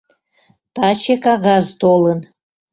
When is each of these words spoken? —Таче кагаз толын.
—Таче 0.75 1.15
кагаз 1.23 1.67
толын. 1.81 2.19